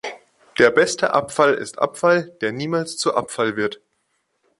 [0.57, 3.81] Der beste Abfall ist Abfall, der niemals zu Abfall wird.